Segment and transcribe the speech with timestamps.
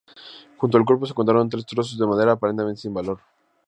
[0.57, 3.19] Junto al cuerpo se encontraron tres trozos de madera aparentemente sin valor.